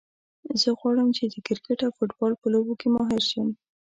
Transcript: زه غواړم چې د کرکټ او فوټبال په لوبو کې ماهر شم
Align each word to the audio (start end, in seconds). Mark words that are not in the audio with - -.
زه 0.61 0.69
غواړم 0.79 1.07
چې 1.17 1.23
د 1.33 1.35
کرکټ 1.47 1.79
او 1.85 1.91
فوټبال 1.97 2.33
په 2.41 2.47
لوبو 2.53 2.73
کې 2.79 2.87
ماهر 2.95 3.21
شم 3.29 3.47